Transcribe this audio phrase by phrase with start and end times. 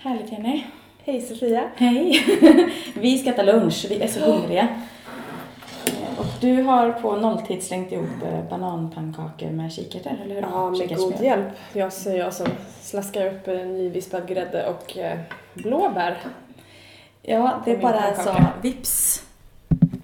[0.00, 0.64] Härligt Jenny.
[1.04, 1.70] Hej Sofia.
[1.76, 2.24] Hej.
[2.94, 4.68] vi ska äta lunch, vi är så hungriga.
[6.18, 10.42] Och du har på nolltid slängt ihop eh, bananpannkakor med kikärtor, eller hur?
[10.42, 11.48] Ja, med god hjälp.
[11.72, 12.46] Jag så jag som
[12.82, 15.18] slaskar upp en nyvispad grädde och eh,
[15.54, 16.18] blåbär.
[17.22, 18.30] Ja, det är bara pannkaka.
[18.30, 19.22] alltså vips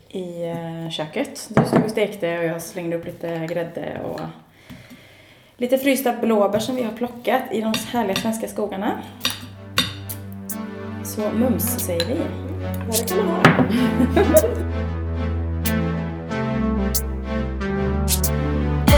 [0.09, 1.49] i eh, köket.
[1.49, 4.21] Du stod och stekte och jag slängde upp lite grädde och
[5.57, 9.03] lite frysta blåbär som vi har plockat i de härliga svenska skogarna.
[11.15, 12.15] Så mums säger vi.
[12.15, 13.65] Ja, det kan man ha.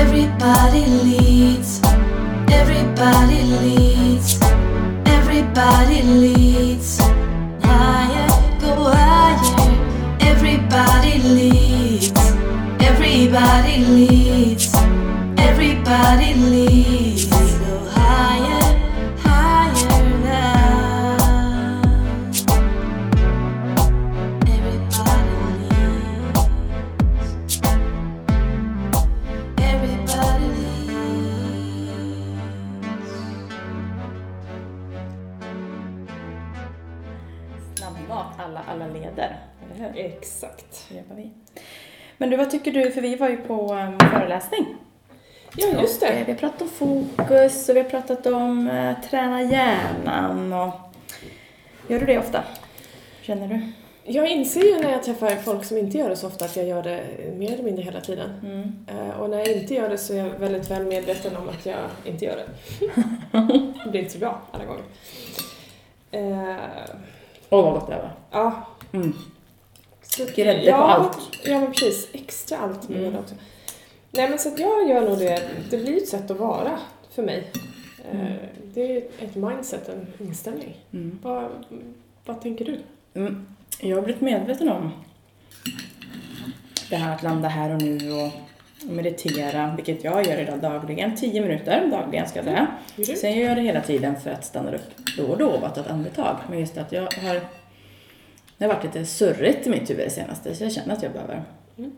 [0.01, 1.81] Everybody leads.
[2.51, 4.41] Everybody leads.
[5.07, 6.99] Everybody leads.
[7.63, 8.29] Higher,
[8.61, 9.71] go higher.
[10.21, 12.13] Everybody leads.
[12.81, 14.75] Everybody leads.
[15.39, 17.36] Everybody leads.
[42.19, 42.91] Men du, vad tycker du?
[42.91, 44.77] För vi var ju på um, föreläsning.
[45.57, 46.25] Ja, just Och, eh, det.
[46.25, 50.71] Vi har pratat om fokus och vi har pratat om eh, träna hjärnan och...
[51.89, 52.43] Gör du det ofta?
[53.23, 53.73] Känner du?
[54.05, 56.67] Jag inser ju när jag träffar folk som inte gör det så ofta att jag
[56.67, 57.03] gör det
[57.37, 58.31] mer eller mindre hela tiden.
[58.43, 58.87] Mm.
[58.89, 61.67] Eh, Och när jag inte gör det så är jag väldigt väl medveten om att
[61.67, 62.47] jag inte gör det.
[63.85, 64.83] det blir inte så bra alla gånger.
[67.51, 68.11] Åh, vad gott det var.
[68.31, 68.67] Ja.
[68.93, 69.15] Mm.
[70.37, 71.19] Grädde ja, på allt.
[71.45, 72.09] Ja, men precis.
[72.13, 73.17] Extra allt med Mm.
[73.17, 73.35] också.
[74.11, 75.43] Nej, men så att jag gör nog det.
[75.71, 76.79] Det blir ett sätt att vara
[77.15, 77.51] för mig.
[78.13, 78.33] Eh, Mm.
[78.75, 80.77] Det är ett mindset, en inställning.
[80.93, 81.19] Mm.
[81.23, 81.51] Vad,
[82.25, 82.79] vad tänker du?
[83.15, 83.47] Mm.
[83.81, 84.91] Jag har blivit medveten om
[86.91, 88.31] det här att landa här och nu och
[88.91, 91.17] meditera, vilket jag gör idag dagligen.
[91.17, 92.67] 10 minuter dagligen ska jag säga.
[92.97, 93.05] Du?
[93.05, 94.81] Sen gör jag det hela tiden för att stanna upp
[95.17, 96.37] då och då och bara ta ett andetag.
[96.51, 97.41] Men just att jag har...
[98.59, 101.13] Det har varit lite surrigt i mitt huvud det senaste så jag känner att jag
[101.13, 101.43] behöver
[101.79, 101.93] Mm.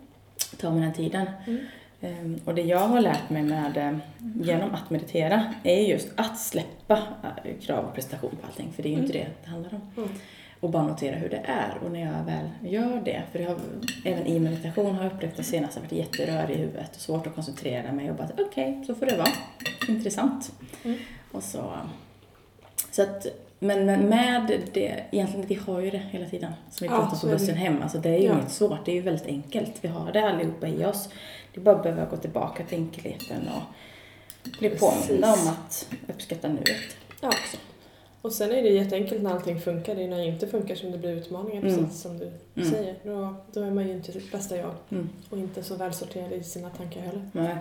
[0.61, 1.27] ta mig den tiden.
[1.47, 1.61] Mm.
[2.01, 4.01] Ehm, Och det jag har lärt mig med,
[4.43, 6.99] genom att meditera är just att släppa
[7.45, 8.73] eh, krav och prestation på allting.
[8.73, 9.81] För det är ju inte det det handlar om.
[9.97, 10.09] Mm.
[10.61, 11.79] Och bara notera hur det är.
[11.85, 13.59] Och när jag väl gör det, för jag har,
[14.05, 17.27] även i meditation har jag upplevt det senast jag varit jätterörig i huvudet och svårt
[17.27, 19.29] att koncentrera mig och bara okej, så får det vara.
[19.89, 20.53] Intressant.
[20.85, 20.99] Mm.
[21.33, 21.73] Och så,
[22.91, 23.27] så att,
[23.59, 26.53] men med det, egentligen vi har ju det hela tiden.
[26.71, 27.39] Som vi Ja, pratade så på det.
[27.39, 27.83] bussen hem.
[27.83, 28.33] Alltså det är ju Ja.
[28.35, 29.73] inget svårt, det är ju väldigt enkelt.
[29.81, 31.09] Vi har det allihopa i oss.
[31.55, 33.63] Det är bara att behöva gå tillbaka till enkelheten och
[34.59, 36.97] bli påminna om att uppskatta nuet.
[37.21, 37.31] Ja.
[38.23, 39.95] Och sen är det jätteenkelt när allting funkar.
[39.95, 41.75] Det är när det inte funkar som det blir utmaningar, Mm.
[41.77, 42.71] precis som du Mm.
[42.71, 42.95] säger.
[43.05, 44.75] Då, då är man ju inte sitt bästa jag.
[44.91, 45.09] Mm.
[45.31, 47.23] Och inte så välsorterad i sina tankar heller.
[47.33, 47.57] Nej.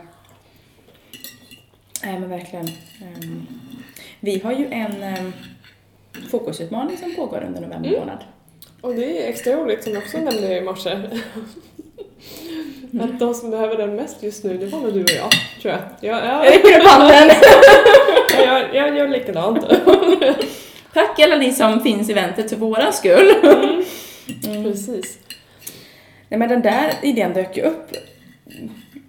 [2.04, 2.68] Nej men verkligen.
[3.02, 3.48] Ehm,
[4.20, 5.34] vi har ju en um,
[6.32, 8.00] fokusutmaning som pågår under november Mm.
[8.00, 8.18] månad.
[8.82, 10.98] Och det är extra roligt, som jag också nämnde i morse.
[13.02, 15.74] Att de som behöver den mest just nu, det var nog du och jag, tror
[15.74, 15.82] jag.
[16.02, 17.30] Jag, jag, Räcker upp handen!
[18.46, 19.60] jag, jag gör likadant.
[20.94, 23.32] Tack alla ni som finns i eventet för våran skull.
[24.48, 24.64] Mm.
[24.64, 25.18] Precis.
[26.30, 27.92] Nej men den där idén dök ju upp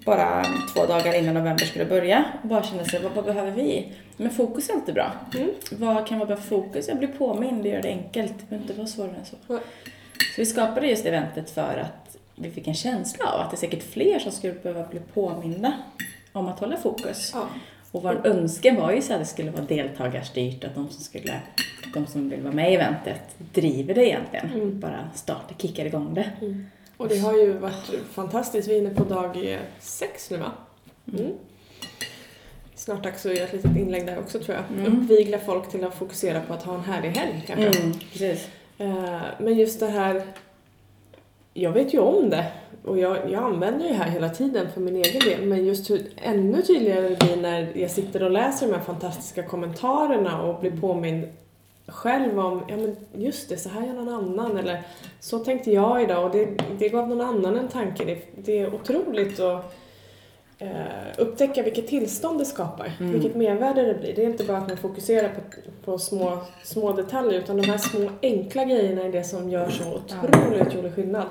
[0.04, 0.44] bara
[0.74, 3.92] två dagar innan november skulle börja och bara kände sig, vad, vad behöver vi?
[4.18, 5.12] Men fokus är alltid bra.
[5.34, 5.50] Mm.
[5.70, 6.88] Vad kan vara bra för fokus?
[6.88, 8.34] Jag blir påmind, det gör det enkelt.
[8.38, 9.36] Det behöver inte vara svårare än så.
[9.46, 9.60] Nej.
[10.18, 13.58] Så vi skapade just eventet för att vi fick en känsla av att det är
[13.58, 15.72] säkert fler som skulle behöva bli påminda
[16.32, 17.30] om att hålla fokus.
[17.34, 17.48] Ja.
[17.92, 21.40] Och vår önskan var ju så att det skulle vara deltagarstyrt, att de som skulle
[21.94, 24.52] de som vill vara med i eventet driver det egentligen.
[24.52, 24.80] Mm.
[24.80, 26.30] Bara startar, kickar igång det.
[26.40, 26.66] Mm.
[26.96, 28.68] Och det har ju varit fantastiskt.
[28.68, 30.52] Vi är inne på dag sex nu va?
[31.12, 31.32] Mm.
[32.88, 34.80] Snart dags att göra ett litet inlägg där också tror jag.
[34.80, 35.02] Mm.
[35.02, 37.80] Uppvigla folk till att fokusera på att ha en härlig helg kanske.
[37.80, 38.48] Mm, precis.
[38.78, 40.22] Eh, Men just det här,
[41.54, 42.46] jag vet ju om det
[42.84, 46.02] och jag, jag använder det här hela tiden för min egen del men just hur
[46.16, 50.80] ännu tydligare det blir när jag sitter och läser de här fantastiska kommentarerna och blir
[50.80, 51.28] påmind
[51.86, 54.82] själv om, ja men just det, så här gör någon annan eller
[55.20, 56.48] så tänkte jag idag och det,
[56.78, 58.04] det gav någon annan en tanke.
[58.04, 59.74] Det, det är otroligt att
[61.18, 63.12] upptäcka vilket tillstånd det skapar, Mm.
[63.12, 64.14] vilket mervärde det blir.
[64.16, 65.40] Det är inte bara att man fokuserar på,
[65.84, 69.84] på små, små detaljer utan de här små enkla grejerna är det som gör så
[69.94, 71.26] otroligt otrolig skillnad.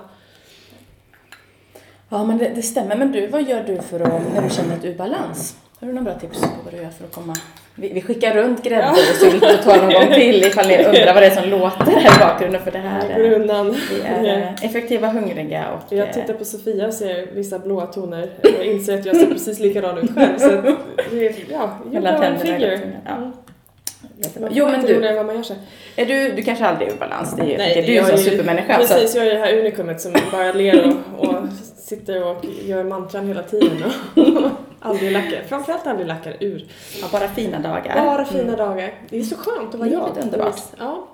[2.09, 2.95] Ja, men det, det stämmer.
[2.97, 5.57] Men du, vad gör du för att, när du känner att du är i balans?
[5.79, 7.35] Har du några bra tips på vad du gör för att komma...
[7.75, 11.13] Vi, vi skickar runt grädde och sylt och tar någon gång till ifall ni undrar
[11.13, 14.65] vad det är som låter här i bakgrunden för det här är, vi är eh,
[14.65, 15.93] effektiva, hungriga och...
[15.93, 19.27] Jag eh, tittar på Sofia och ser vissa blåa toner och inser att jag ser
[19.27, 20.37] precis likadan ut själv.
[20.37, 20.65] Så att
[21.13, 22.91] är, ja, you tänderna i figure.
[23.05, 23.15] ja.
[23.15, 23.31] Mm.
[24.17, 24.49] jättebra.
[24.51, 25.57] Jo men du, vad man gör sig.
[25.95, 27.87] är du, du kanske aldrig är ur balans, det är ju Nej, det är det
[27.87, 28.73] du gör som ju- supermänniska.
[28.73, 31.35] Så Precis, jag är det här unikumet som bara ler och, och
[31.77, 35.43] sitter och gör mantran hela tiden och aldrig lackar.
[35.49, 36.65] Framförallt aldrig lackar ur.
[37.01, 38.05] ja, bara fina dagar.
[38.05, 38.57] Bara fina Mm.
[38.57, 38.93] dagar.
[39.09, 40.17] Det är så skönt att vara jag.
[40.17, 40.59] är underbart.
[40.79, 41.07] Ja.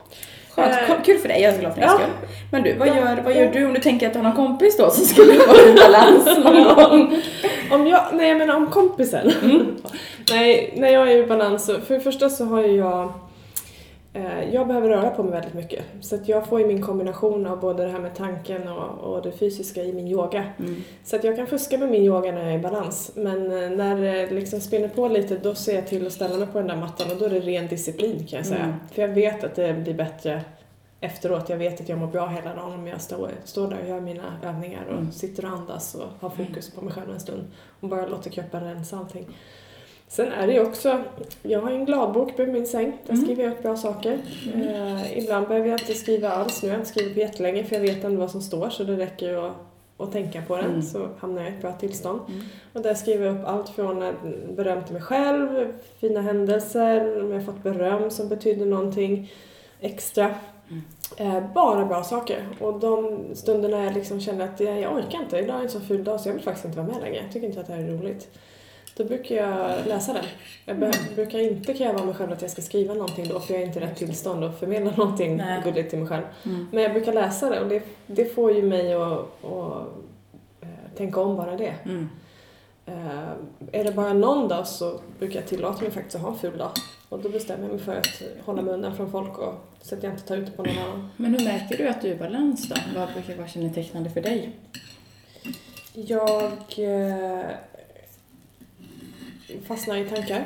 [0.56, 1.96] Skönt, Eh, kul för dig, jag är så glad för din ja.
[1.96, 2.28] skull.
[2.52, 3.38] Men du, vad Ja, gör, vad ja.
[3.40, 5.74] gör du om du tänker att du har någon kompis då som skulle vara i
[5.74, 7.22] balans någon gång?
[7.72, 9.32] Om jag, nej jag menar om kompisen.
[9.44, 9.76] Mm.
[10.32, 13.14] nej, när jag är i balans så, för det första så har ju jag
[14.52, 15.86] jag behöver röra på mig väldigt mycket.
[16.02, 19.22] Så att jag får ju min kombination av både det här med tanken och, och
[19.22, 20.46] det fysiska i min yoga.
[20.60, 20.84] Mm.
[21.04, 23.12] Så att jag kan fuska med min yoga när jag är i balans.
[23.16, 26.48] Men eh, när det liksom spinner på lite då ser jag till att ställa mig
[26.48, 28.64] på den där mattan och då är det ren disciplin kan jag säga.
[28.64, 28.76] Mm.
[28.92, 30.42] För jag vet att det blir bättre
[31.02, 31.50] efteråt.
[31.50, 34.02] Jag vet att jag mår bra hela dagen om jag står, står där och gör
[34.02, 35.12] mina övningar och Mm.
[35.12, 37.44] sitter och andas och har fokus på mig själv en stund
[37.80, 39.26] och bara låter kroppen rensa allting.
[40.14, 41.02] Sen är det ju också,
[41.44, 43.26] jag har en gladbok bredvid min säng, där Mm.
[43.26, 44.20] skriver jag upp bra saker.
[44.56, 47.76] Eh, ibland behöver jag inte skriva alls, nu har jag inte skrivit på jättelänge för
[47.76, 49.54] jag vet ändå vad som står så det räcker ju att,
[49.98, 50.82] att tänka på den Mm.
[50.82, 52.20] så hamnar jag i ett bra tillstånd.
[52.28, 52.42] Mm.
[52.74, 54.14] Och där skriver jag upp allt från
[54.56, 59.32] beröm till mig själv, fina händelser, om jag har fått beröm som betyder någonting
[59.80, 60.36] extra.
[60.70, 60.82] Mm.
[61.38, 62.48] Eh, bara bra saker.
[62.60, 65.80] Och de stunderna jag liksom känner att jag, jag orkar inte, idag är en så
[65.80, 67.22] ful dag så jag vill faktiskt inte vara med längre.
[67.24, 68.30] Jag tycker inte att det här är roligt.
[68.96, 70.26] Då brukar jag läsa den.
[70.66, 73.54] Jag be- brukar inte kräva av mig själv att jag ska skriva någonting då för
[73.54, 75.62] jag är inte i rätt tillstånd och förmedla någonting Nej.
[75.64, 76.24] gulligt till mig själv.
[76.46, 76.68] Mm.
[76.72, 79.88] Men jag brukar läsa det och det, det får ju mig att, att
[80.62, 80.68] eh,
[80.98, 81.74] tänka om bara det.
[81.86, 82.10] Mm.
[82.86, 83.30] Eh,
[83.72, 86.58] är det bara någon dag så brukar jag tillåta mig faktiskt att ha en ful
[86.58, 86.72] dag.
[87.10, 90.04] Och då bestämmer jag mig för att hålla mig undan från folk och så att
[90.04, 91.10] jag inte tar ut det på någon annan.
[91.18, 92.76] Men hur märker du att du är i balans då?
[93.00, 94.50] Vad brukar vara kännetecknande för dig?
[95.94, 96.44] Jag
[96.78, 97.46] eh,
[99.66, 100.46] fastnar i tankar.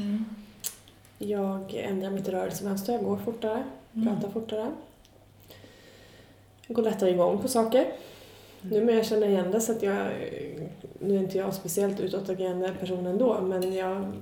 [0.00, 0.24] Mm.
[1.18, 3.64] Jag ändrar mitt rörelsemönster, jag går fortare,
[3.94, 4.08] Mm.
[4.08, 4.70] pratar fortare.
[6.66, 7.92] Jag går lättare igång på saker.
[8.60, 10.06] Nu men jag känner igen det så att jag,
[11.00, 14.12] nu är inte jag speciellt utåtagerande person ändå men jag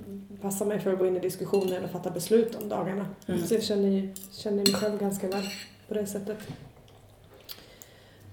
[0.43, 3.07] passar mig för att gå in i diskussioner eller fatta beslut om dagarna.
[3.27, 3.47] Mm.
[3.47, 5.45] Så jag känner, känner mig själv ganska väl
[5.89, 6.39] på det sättet.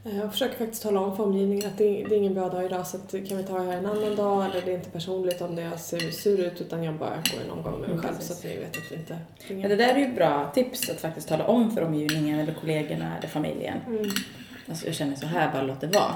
[0.03, 2.87] Eh, Jag försöker faktiskt tala om för omgivningen att det är, ingen bra dag idag
[2.87, 5.41] så att kan vi ta det här en annan dag eller det är inte personligt
[5.41, 8.01] om det jag ser sur ut utan jag bara går en omgång med mig Mm,
[8.01, 9.17] själv så att ni vet att det inte
[9.49, 13.17] Men det där är ju bra tips att faktiskt tala om för omgivningen eller kollegorna
[13.17, 13.77] eller familjen.
[13.87, 14.05] Mm.
[14.69, 16.13] Alltså jag känner så här, bara låt det vara.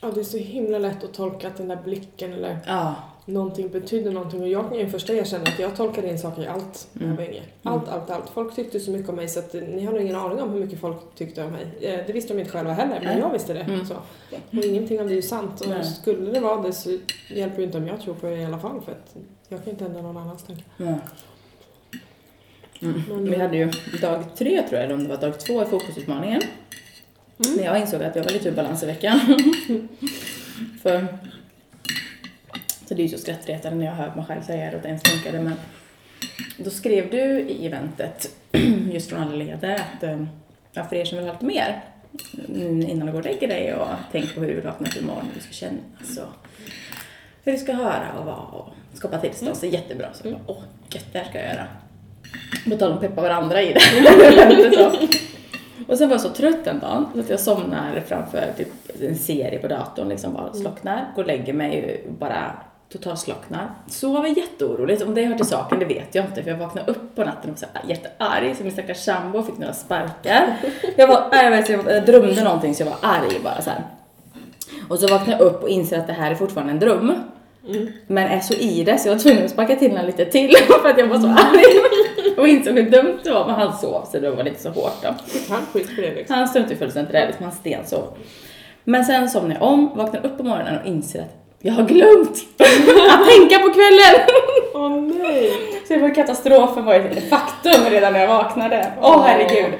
[0.00, 2.94] Ja, det är så himla lätt att tolka att den där blicken eller Ja.
[3.26, 4.42] Någonting betyder någonting.
[4.42, 7.16] Och jag är den första erkänna att jag tolkade in saker i allt när jag
[7.16, 7.42] var yngre.
[7.62, 8.30] Allt, allt, allt.
[8.30, 10.50] Folk tyckte så mycket om mig så att eh, ni har nog ingen aning om
[10.50, 11.66] hur mycket folk tyckte om mig.
[11.80, 13.60] Eh, Det visste de inte själva heller, men jag visste det.
[13.60, 13.86] Mm.
[13.86, 13.94] Så.
[14.58, 15.60] Och ingenting av det är ju sant.
[15.60, 15.84] Och Nej.
[15.84, 16.98] skulle det vara det så
[17.28, 19.16] hjälper ju inte om jag tror på det i alla fall för att
[19.48, 20.64] jag kan inte ändra någon annans tankar.
[20.78, 20.98] Mm.
[23.24, 23.70] Vi hade ju
[24.00, 26.40] dag tre tror jag, eller om det var dag två i fokusutmaningen.
[27.44, 27.56] Mm.
[27.56, 29.20] När jag insåg att jag var lite ur balans i veckan.
[30.82, 31.06] För
[32.94, 34.88] så det är ju så skrattretande när jag hör mig själv säga det och det
[34.88, 35.54] ens funkade men
[36.56, 38.36] då skrev du i eventet,
[38.92, 40.24] just från alla ledare, att eh,
[40.72, 41.84] ja, för er som vill ha lite mer
[42.48, 44.96] mm, innan du går och lägger dig och tänk på hur du vill vakna upp
[44.96, 46.22] imorgon, hur du ska känna så
[47.44, 49.56] hur du ska höra och vara och skapa tillstånd.
[49.56, 50.06] Så jättebra.
[50.12, 51.66] Så jag bara, åh, gött, det här ska jag göra.
[52.70, 53.80] På tal om peppa varandra i det.
[54.74, 54.92] så.
[55.88, 58.68] Och sen var jag så trött en dag så att jag somnar framför typ
[59.00, 62.56] en serie på datorn, liksom bara slocknar, går och lägger mig och bara
[62.92, 63.70] totalt slocknar.
[63.86, 65.02] Sover jätteoroligt.
[65.02, 67.50] Om det hör till saken, det vet jag inte för jag vaknade upp på natten
[67.50, 70.56] och var jättearg så min stackars sambo fick några sparkar.
[70.96, 73.82] Jag var, jag, vet, jag, drömde någonting så jag var arg bara så här.
[74.88, 77.14] Och så vaknar jag upp och inser att det här är fortfarande en dröm.
[78.06, 80.56] Men är så i det så jag var tvungen att sparka till honom lite till
[80.82, 81.64] för att jag var så arg.
[82.36, 85.02] Och insåg hur dumt det var men han sov så det var lite så hårt
[85.02, 85.08] då.
[85.48, 86.36] Han skit på det liksom?
[86.36, 88.04] Han struntade ju fullständigt i det, liksom, han stensov.
[88.84, 92.36] Men sen somnade jag om, vaknade upp på morgonen och inser att jag har glömt
[92.58, 94.28] att tänka på kvällen.
[94.74, 95.50] Åh nej!
[95.88, 98.92] Så det var katastrofen var ett faktum redan när jag vaknade.
[99.00, 99.72] Åh herregud.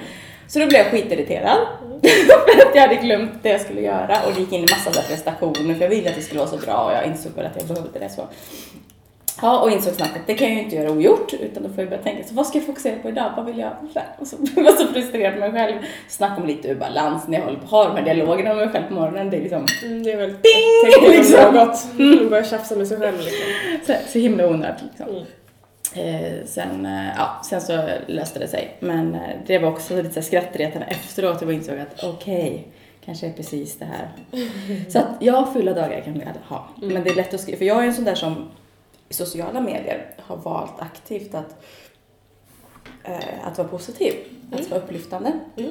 [0.48, 1.58] Så då blev jag skitirriterad.
[2.28, 5.02] för att jag hade glömt det jag skulle göra och det gick in i massa
[5.02, 7.56] prestationer för jag ville att det skulle vara så bra och jag insåg väl att
[7.56, 8.28] jag behövde det så.
[9.42, 11.78] Ja, och insåg snabbt att det kan jag ju inte göra ogjort, utan då får
[11.78, 13.32] jag börja tänka, så vad ska jag fokusera på idag?
[13.36, 13.72] Vad vill jag?
[14.18, 15.82] Och så blev jag så frustrerad med mig själv.
[16.08, 18.68] Snacka om lite ur balans när jag håller på, har de här dialogerna med mig
[18.68, 19.30] själv på morgonen.
[19.30, 21.10] Det är liksom Mm, det är väl Ding!
[21.10, 21.54] Liksom.
[21.54, 21.84] något.
[21.98, 22.28] Mm.
[22.28, 23.46] Börja tjafsa med sig själv liksom.
[23.86, 24.82] så, så himla onödigt.
[24.82, 25.06] Liksom.
[25.08, 25.24] Mm.
[25.94, 28.76] Eh, sen, eh, ja, sen så löste det sig.
[28.80, 31.42] Men eh, det var också lite skrattretande efteråt.
[31.42, 32.68] Jag insåg att okej,
[33.04, 34.08] kanske är precis det här.
[34.88, 36.68] Så att ja, fulla dagar kan vi alla ha.
[36.82, 36.94] Mm.
[36.94, 37.58] Men det är lätt att skriva.
[37.58, 38.50] För jag är en sån där som
[39.08, 41.64] i sociala medier har valt aktivt att,
[43.04, 44.14] eh, att vara positiv.
[44.52, 44.70] Att Mm.
[44.70, 45.32] vara upplyftande.
[45.56, 45.70] Mm.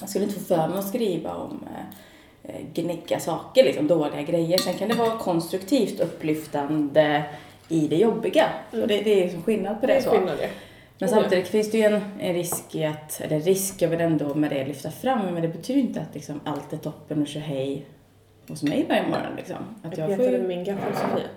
[0.00, 4.22] Jag skulle inte få för mig att skriva om eh, eh, gnägga saker, liksom dåliga
[4.22, 4.58] grejer.
[4.58, 7.24] Sen kan det vara konstruktivt upplyftande
[7.68, 8.48] i det jobbiga.
[8.72, 8.82] Mm.
[8.82, 9.94] Och det, det är liksom skillnad på det.
[9.94, 10.10] Det så.
[10.10, 10.50] skillnad det.
[10.98, 11.16] Men ja.
[11.16, 14.50] samtidigt finns det ju en, en risk i att, eller risk jag vill ändå med
[14.50, 17.86] det lyfta fram, men det betyder inte att liksom allt är toppen och kör hej
[18.48, 19.56] hos mig varje morgon liksom.
[19.82, 21.28] Att Jag jag får min gaffel Sofia.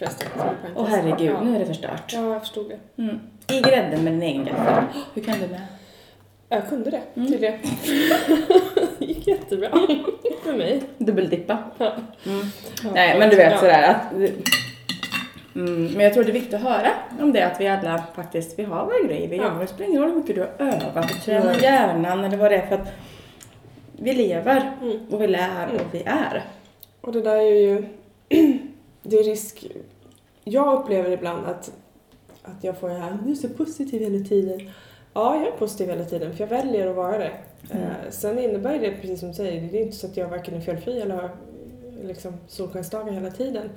[0.00, 0.28] Förresten.
[0.76, 1.40] Åh herregud, Ja.
[1.44, 2.12] nu är det förstört.
[2.12, 3.02] Ja, jag förstod det.
[3.02, 3.20] Mm.
[3.52, 4.84] I grädden med din egen gaffel.
[5.14, 5.60] Hur kan du med?
[6.48, 7.28] Jag kunde det, Mm.
[7.32, 7.58] tydligen.
[8.98, 9.68] det gick jättebra.
[10.44, 10.82] För mig.
[10.98, 11.58] Dubbeldippa.
[11.78, 11.92] Ja.
[12.26, 12.40] Mm.
[12.84, 13.58] Ja, Nej, men du vet ja.
[13.58, 14.12] sådär att...
[15.54, 16.88] Mm, men jag tror det är viktigt att höra
[17.20, 19.42] om det, att vi alla faktiskt, vi har våra grejer vi Ja.
[19.42, 19.60] gör.
[19.60, 21.62] Det spelar ingen roll hur mycket du har övat och tränat Nej.
[21.62, 22.88] hjärnan eller vad det är för att
[23.98, 24.98] vi lever Mm.
[25.10, 25.76] och vi lär Mm.
[25.76, 26.44] och vi är.
[27.00, 27.84] Och det där är ju...
[29.02, 29.66] det är risk...
[30.44, 31.72] Jag upplever ibland att,
[32.42, 34.70] att jag får det här, du är så positiv hela tiden.
[35.12, 37.32] Ja, jag är positiv hela tiden för jag väljer att vara det.
[37.70, 37.82] Mm.
[37.82, 40.54] Eh, sen innebär det, precis som du säger, det är inte så att jag varken
[40.54, 41.30] är felfri eller har
[42.04, 43.70] liksom, solskensdagar hela tiden.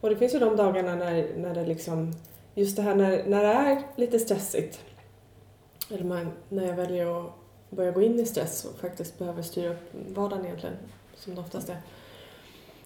[0.00, 2.12] Och det finns ju de dagarna när, när det liksom,
[2.54, 4.80] just det här när, när det är lite stressigt.
[5.90, 7.32] Eller man, när jag väljer att
[7.70, 10.76] börja gå in i stress och faktiskt behöver styra upp vardagen egentligen,
[11.16, 11.76] som det oftast är.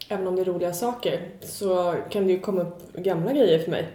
[0.08, 3.70] Även om det är roliga saker så kan det ju komma upp gamla grejer för
[3.70, 3.88] mig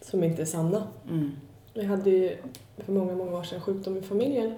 [0.00, 0.86] som inte är sanna.
[1.08, 1.32] Mm.
[1.74, 2.36] Jag hade ju
[2.84, 4.54] för många, många år sedan sjukdom i familjen.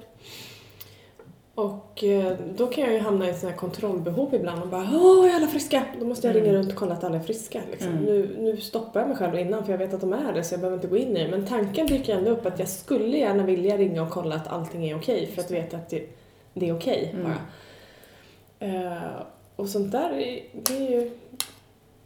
[1.54, 4.88] Och eh, då kan jag ju hamna i ett sånt här kontrollbehov ibland och bara
[4.95, 5.83] Åh, är alla friska?
[6.00, 6.47] Då måste jag Mm.
[6.47, 7.61] ringa runt och kolla att alla är friska.
[7.71, 7.90] Liksom.
[7.92, 8.04] Mm.
[8.04, 10.54] Nu, nu stoppar jag mig själv innan för jag vet att de är det så
[10.54, 11.30] jag behöver inte gå in i det.
[11.30, 14.88] Men tanken dyker ändå upp att jag skulle gärna vilja ringa och kolla att allting
[14.90, 16.06] är okej för att veta att det,
[16.54, 17.25] det är okej Mm.
[17.25, 17.37] bara.
[19.57, 21.11] Och sånt där, är- det är ju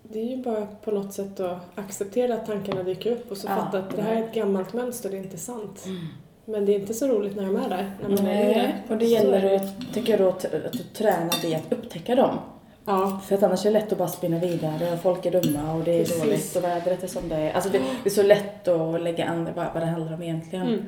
[0.03, 3.49] det är ju bara på något sätt att acceptera att tankarna dyker upp och så
[3.49, 3.57] Ja.
[3.57, 5.83] fatta att det här är ett gammalt mönster, det är inte sant.
[5.87, 6.07] Mm.
[6.45, 8.55] Men det är inte så roligt när de är där, när man är Nej,
[8.89, 8.93] det.
[8.95, 9.57] och det gäller är det.
[9.57, 12.39] att, tycker jag då, att att träna dig att upptäcka dem.
[12.85, 15.75] Ja, För att annars är det lätt att bara spinna vidare och folk är dumma
[15.75, 16.23] och det är Precis.
[16.23, 17.53] dåligt och vädret är som det är.
[17.53, 20.67] Alltså det, det är så lätt att lägga an vad, vad det handlar om egentligen.
[20.69, 20.85] mm.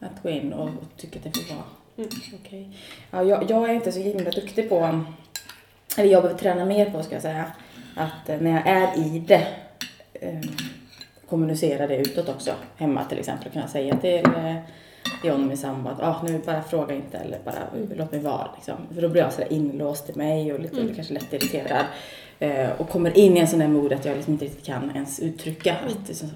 [0.00, 1.64] Att gå in och, och tycka att det får vara
[1.98, 2.08] Mm.
[2.44, 2.76] okej.
[3.10, 5.00] Ja, jag, jag är inte så himla duktig på,
[5.96, 7.44] eller jag behöver träna mer på ska jag säga,
[7.96, 9.46] att eh, när jag är i det
[10.12, 10.40] eh,
[11.28, 12.50] kommunicera det utåt också.
[12.76, 14.56] Hemma till exempel kunna säga till eh,
[15.24, 18.48] John min sambo att ah, nu bara fråga inte eller bara låt mig vara.
[18.56, 18.74] Liksom.
[18.94, 20.94] För då blir jag sådär inlåst i mig och lite, Mm.
[20.94, 21.84] kanske lätt irriterad.
[22.38, 24.90] Eh, och kommer in i en sån där mod att jag liksom inte riktigt kan
[24.94, 25.76] ens uttrycka.
[25.86, 26.26] Att, så,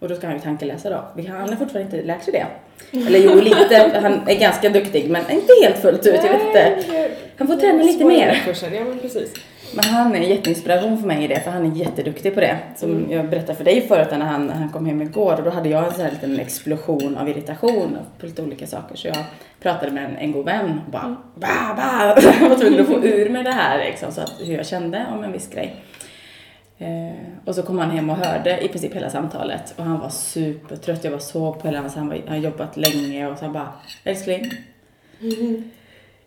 [0.00, 1.22] och då ska han ju tankeläsa då.
[1.28, 2.46] Han har fortfarande inte lärt sig det.
[3.06, 4.00] Eller jo, lite.
[4.02, 6.14] Han är ganska duktig men inte helt fullt ut.
[6.24, 6.76] Jag vet inte.
[7.38, 8.42] Han får träna lite mer.
[8.62, 9.32] Ja, men precis.
[9.74, 12.58] Men han är en jätteinspiration för mig i det, för han är jätteduktig på det.
[12.76, 13.10] Som Mm.
[13.12, 15.86] jag berättade för dig förut när han, han kom hem igår och då hade jag
[15.86, 18.96] en sån här liten explosion av irritation på lite olika saker.
[18.96, 19.16] Så jag
[19.62, 21.16] pratade med en, en god vän och bara Mm.
[21.34, 22.20] ba, ba.
[22.40, 25.06] Jag var tvungen att få ur mig det här liksom, så att hur jag kände
[25.14, 25.76] om en viss grej.
[26.80, 27.12] Eh,
[27.44, 31.04] och så kom han hem och hörde i princip hela samtalet och han var supertrött.
[31.04, 33.72] Jag var så på hela hans, han, har jobbat länge och så han bara
[34.04, 34.52] älskling,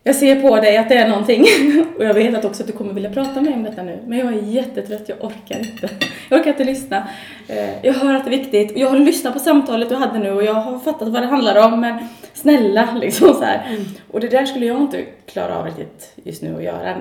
[0.04, 1.46] jag ser på dig att det är någonting
[1.98, 4.00] och jag vet att också att du kommer vilja prata med mig om detta nu.
[4.08, 5.90] Men jag är jättetrött, jag orkar inte.
[6.30, 7.08] Jag orkar inte lyssna.
[7.48, 10.20] Eh, Jag hör att det är viktigt och jag har lyssnat på samtalet du hade
[10.20, 13.78] nu och jag har fattat vad det handlar om men snälla liksom så här.
[14.12, 16.96] Och det där skulle jag inte klara av riktigt just nu att göra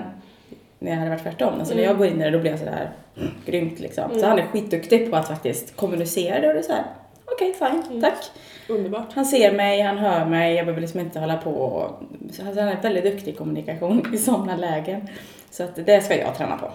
[0.83, 1.55] när jag hade varit tvärtom.
[1.59, 4.05] Alltså när jag går in i det då blir jag sådär mm, grymt liksom.
[4.11, 4.29] Så Mm.
[4.29, 6.85] han är skitduktig på att faktiskt kommunicera det och det är såhär
[7.25, 8.01] okej fine, Mm.
[8.03, 8.31] tack.
[8.69, 9.13] Underbart.
[9.15, 11.51] Han ser mig, han hör mig, jag behöver liksom inte hålla på.
[11.51, 15.09] och- Så han är väldigt duktig i kommunikation i sådana lägen.
[15.51, 16.71] Så att det ska jag träna på.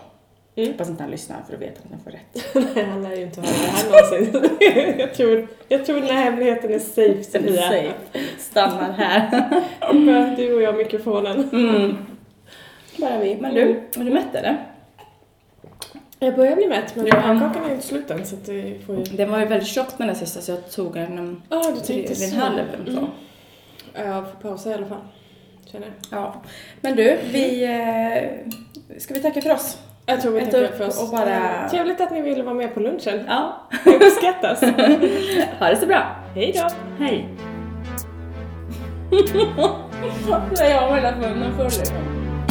[0.56, 0.72] Mm.
[0.72, 2.74] Hoppas inte han lyssnar för då vet han att han får rätt.
[2.76, 4.60] Nej, han lär ju inte höra det här någonsin.
[5.00, 7.62] jag, tror, jag tror den här hemligheten är safe, Den är Sofia.
[7.70, 7.94] safe.
[8.40, 10.36] Stannar här.
[10.36, 11.50] Du och jag mikrofonen.
[11.54, 11.96] Mm.
[12.98, 13.38] Bara vi.
[13.42, 13.78] Men du, mm.
[13.96, 14.66] är du mätt eller?
[16.20, 19.04] Jag börjar bli mätt men pannkakan är inte slut än så att vi får ju...
[19.04, 21.20] Den var ju väldigt tjock den sista så jag tog en...
[21.20, 22.36] Um, ja, ah, du tänkte så.
[22.36, 23.00] En halv eller så.
[23.00, 23.10] Mm.
[23.94, 25.02] Jag får pausa i alla fall.
[25.66, 25.92] Känner.
[26.12, 26.42] Ja.
[26.82, 27.66] Men du, vi...
[27.66, 28.50] Mm.
[28.90, 29.78] Eh, ska vi tacka för oss?
[30.06, 31.04] Jag tror vi tackar för oss.
[31.04, 31.64] Och bara...
[31.64, 33.24] Eh, trevligt att ni ville vara med på lunchen.
[33.28, 33.68] Ja.
[33.84, 34.62] Det uppskattas.
[35.60, 36.16] ha det så bra.
[36.36, 36.68] Hej då.
[37.06, 37.30] Hej.
[40.60, 42.17] Jag har hela munnen full.